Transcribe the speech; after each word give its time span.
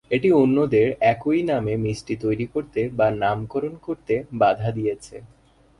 এটি 0.11 0.29
অন্যদের 0.33 0.87
একই 1.13 1.41
নামে 1.43 1.73
মিষ্টি 1.77 2.15
তৈরি 2.15 2.45
করতে 2.53 2.81
বা 2.97 3.07
নামকরণ 3.21 3.73
করতে 3.81 4.13
বাধা 4.39 4.69
দিয়েছে। 4.71 5.15